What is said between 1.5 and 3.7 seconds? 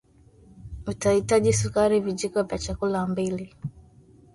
sukari vijiko vya chakula mbili